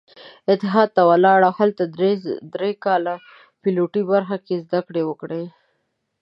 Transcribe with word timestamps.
اتحاد 0.53 0.89
ته 0.95 1.01
ولاړ 1.09 1.39
او 1.47 1.53
هلته 1.59 1.83
يې 2.01 2.13
درې 2.53 2.71
کاله 2.85 3.13
د 3.19 3.23
پيلوټۍ 3.61 4.01
برخه 4.11 4.37
کې 4.45 4.63
زدکړې 4.65 5.01
وکړې. 5.05 5.43